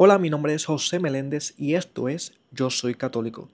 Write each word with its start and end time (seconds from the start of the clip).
Hola, 0.00 0.16
mi 0.20 0.30
nombre 0.30 0.54
es 0.54 0.64
José 0.64 1.00
Meléndez 1.00 1.54
y 1.58 1.74
esto 1.74 2.08
es 2.08 2.38
Yo 2.52 2.70
Soy 2.70 2.94
Católico. 2.94 3.48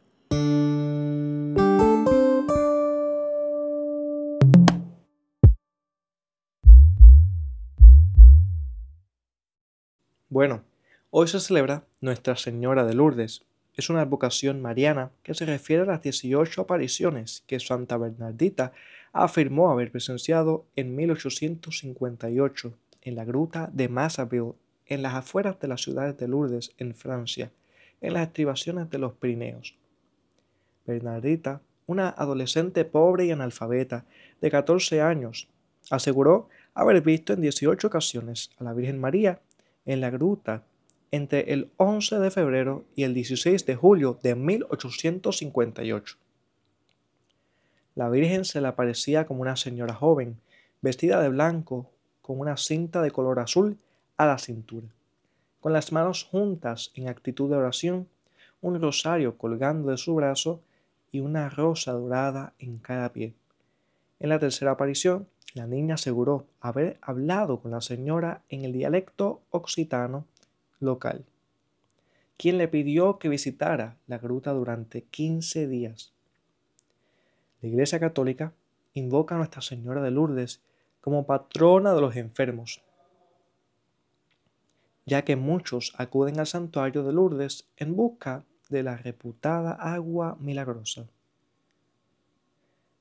Bueno, 10.29 10.65
hoy 11.09 11.29
se 11.29 11.41
celebra 11.41 11.87
Nuestra 12.03 12.37
Señora 12.37 12.85
de 12.85 12.93
Lourdes. 12.93 13.47
Es 13.73 13.89
una 13.89 14.03
advocación 14.03 14.61
mariana 14.61 15.13
que 15.23 15.33
se 15.33 15.47
refiere 15.47 15.85
a 15.85 15.87
las 15.87 16.03
18 16.03 16.61
apariciones 16.61 17.43
que 17.47 17.59
Santa 17.59 17.97
Bernardita 17.97 18.73
afirmó 19.15 19.71
haber 19.71 19.91
presenciado 19.91 20.67
en 20.77 20.95
1858 20.95 22.75
en 23.01 23.17
la 23.17 23.25
gruta 23.25 23.71
de 23.73 23.89
Massaville, 23.89 24.53
en 24.87 25.03
las 25.03 25.15
afueras 25.15 25.59
de 25.61 25.69
las 25.69 25.83
ciudades 25.83 26.17
de 26.19 26.29
Lourdes, 26.29 26.73
en 26.79 26.95
Francia, 26.95 27.51
en 28.01 28.15
las 28.15 28.27
estribaciones 28.27 28.91
de 28.91 28.99
los 28.99 29.15
Pirineos. 29.15 29.77
Bernardita, 30.87 31.61
una 31.87 32.09
adolescente 32.11 32.85
pobre 32.85 33.27
y 33.27 33.31
analfabeta 33.31 34.05
de 34.41 34.51
14 34.51 35.01
años, 35.01 35.49
aseguró 35.91 36.49
haber 36.75 37.01
visto 37.01 37.33
en 37.33 37.41
18 37.41 37.87
ocasiones 37.87 38.51
a 38.59 38.65
la 38.65 38.73
Virgen 38.73 39.01
María 39.01 39.41
en 39.87 40.01
la 40.01 40.11
gruta 40.11 40.65
entre 41.11 41.53
el 41.53 41.71
11 41.77 42.19
de 42.19 42.31
febrero 42.31 42.85
y 42.97 43.05
el 43.05 43.15
16 43.15 43.65
de 43.67 43.77
julio 43.77 44.19
de 44.23 44.35
1858. 44.35 46.17
La 47.95 48.09
Virgen 48.09 48.45
se 48.45 48.61
le 48.61 48.67
aparecía 48.67 49.25
como 49.25 49.43
una 49.43 49.57
señora 49.57 49.95
joven, 49.95 50.41
vestida 50.83 51.23
de 51.23 51.29
blanco, 51.29 51.91
con 52.21 52.41
una 52.41 52.57
cinta 52.57 53.03
de 53.03 53.13
color 53.13 53.39
azul 53.39 53.79
a 54.17 54.27
la 54.27 54.39
cintura, 54.39 54.89
con 55.61 55.73
las 55.73 55.93
manos 55.93 56.25
juntas 56.25 56.93
en 56.95 57.09
actitud 57.09 57.51
de 57.51 57.57
oración, 57.57 58.09
un 58.61 58.81
rosario 58.81 59.37
colgando 59.37 59.91
de 59.91 59.97
su 59.97 60.15
brazo 60.15 60.61
y 61.11 61.21
una 61.21 61.49
rosa 61.49 61.93
dorada 61.93 62.55
en 62.59 62.79
cada 62.79 63.13
pie. 63.13 63.35
En 64.21 64.29
la 64.31 64.39
tercera 64.39 64.73
aparición, 64.73 65.27
la 65.55 65.67
niña 65.67 65.95
aseguró 65.95 66.47
haber 66.61 66.99
hablado 67.01 67.61
con 67.61 67.71
la 67.71 67.81
señora 67.81 68.43
en 68.49 68.65
el 68.65 68.73
dialecto 68.73 69.43
occitano 69.51 70.27
local, 70.81 71.25
quien 72.37 72.59
le 72.59 72.69
pidió 72.69 73.19
que 73.19 73.29
visitara 73.29 73.97
la 74.07 74.19
gruta 74.19 74.53
durante 74.53 75.03
15 75.03 75.69
días. 75.69 76.13
La 77.63 77.69
Iglesia 77.69 78.01
Católica 78.01 78.53
invoca 78.95 79.35
a 79.35 79.39
Nuestra 79.39 79.63
Señora 79.63 80.03
de 80.03 80.11
Lourdes 80.11 80.61
como 81.01 81.27
patrona 81.27 81.95
de 81.95 82.01
los 82.01 82.17
enfermos, 82.17 82.83
ya 85.07 85.23
que 85.23 85.37
muchos 85.37 85.93
acuden 85.99 86.41
al 86.41 86.47
santuario 86.47 87.03
de 87.05 87.13
Lourdes 87.13 87.69
en 87.77 87.97
busca 87.97 88.45
de 88.69 88.83
la 88.83 88.97
reputada 88.97 89.73
agua 89.73 90.37
milagrosa. 90.41 91.07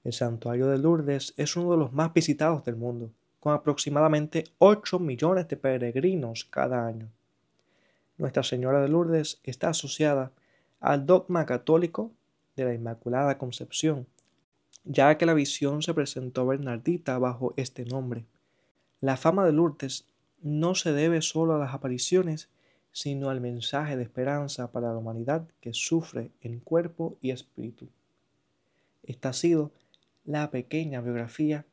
El 0.03 0.11
santuario 0.11 0.67
de 0.67 0.77
Lourdes 0.77 1.33
es 1.37 1.55
uno 1.55 1.71
de 1.71 1.77
los 1.77 1.93
más 1.93 2.13
visitados 2.13 2.65
del 2.65 2.75
mundo, 2.75 3.09
con 3.39 3.53
aproximadamente 3.53 4.45
8 4.57 4.99
millones 4.99 5.47
de 5.47 5.55
peregrinos 5.55 6.45
cada 6.45 6.85
año. 6.85 7.09
Nuestra 8.17 8.43
Señora 8.43 8.81
de 8.81 8.89
Lourdes 8.89 9.39
está 9.43 9.69
asociada 9.69 10.31
al 10.81 11.05
dogma 11.05 11.45
católico 11.45 12.11
de 12.55 12.65
la 12.65 12.73
Inmaculada 12.73 13.37
Concepción, 13.37 14.05
ya 14.83 15.17
que 15.17 15.25
la 15.25 15.33
visión 15.33 15.81
se 15.81 15.93
presentó 15.93 16.41
a 16.41 16.45
Bernardita 16.45 17.17
bajo 17.17 17.53
este 17.55 17.85
nombre. 17.85 18.25
La 18.99 19.15
fama 19.15 19.45
de 19.45 19.53
Lourdes 19.53 20.05
no 20.43 20.75
se 20.75 20.91
debe 20.91 21.21
solo 21.21 21.55
a 21.55 21.57
las 21.57 21.73
apariciones, 21.73 22.49
sino 22.91 23.29
al 23.29 23.41
mensaje 23.41 23.97
de 23.97 24.03
esperanza 24.03 24.71
para 24.71 24.91
la 24.91 24.97
humanidad 24.97 25.47
que 25.61 25.73
sufre 25.73 26.29
en 26.41 26.59
cuerpo 26.59 27.17
y 27.21 27.31
espíritu. 27.31 27.87
Esta 29.03 29.29
ha 29.29 29.33
sido 29.33 29.71
la 30.25 30.51
pequeña 30.51 31.01
biografía 31.01 31.65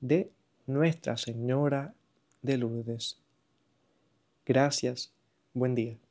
de 0.00 0.30
Nuestra 0.66 1.16
Señora 1.16 1.94
de 2.42 2.58
Lourdes. 2.58 3.20
Gracias 4.44 5.12
Buen 5.54 5.74
día. 5.74 6.07